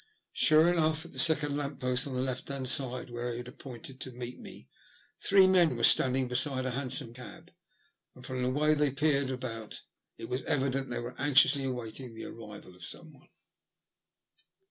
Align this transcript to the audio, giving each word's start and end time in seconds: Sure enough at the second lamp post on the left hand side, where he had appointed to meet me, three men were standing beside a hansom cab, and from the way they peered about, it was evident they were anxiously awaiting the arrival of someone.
Sure 0.33 0.67
enough 0.67 1.05
at 1.05 1.11
the 1.11 1.19
second 1.19 1.55
lamp 1.55 1.79
post 1.79 2.07
on 2.07 2.15
the 2.15 2.21
left 2.21 2.47
hand 2.47 2.67
side, 2.67 3.11
where 3.11 3.29
he 3.29 3.37
had 3.37 3.47
appointed 3.47 3.99
to 3.99 4.11
meet 4.11 4.39
me, 4.39 4.67
three 5.19 5.45
men 5.45 5.77
were 5.77 5.83
standing 5.83 6.27
beside 6.27 6.65
a 6.65 6.71
hansom 6.71 7.13
cab, 7.13 7.51
and 8.15 8.25
from 8.25 8.41
the 8.41 8.49
way 8.49 8.73
they 8.73 8.89
peered 8.89 9.29
about, 9.29 9.83
it 10.17 10.25
was 10.25 10.41
evident 10.45 10.89
they 10.89 10.97
were 10.97 11.13
anxiously 11.19 11.65
awaiting 11.65 12.15
the 12.15 12.25
arrival 12.25 12.75
of 12.75 12.83
someone. 12.83 13.29